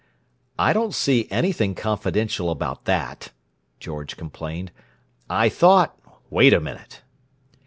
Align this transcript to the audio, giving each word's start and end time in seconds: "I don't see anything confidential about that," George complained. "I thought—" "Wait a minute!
"I 0.57 0.73
don't 0.73 0.95
see 0.95 1.27
anything 1.29 1.75
confidential 1.75 2.49
about 2.49 2.85
that," 2.85 3.31
George 3.79 4.17
complained. 4.17 4.71
"I 5.29 5.47
thought—" 5.47 5.95
"Wait 6.31 6.53
a 6.53 6.59
minute! 6.59 7.03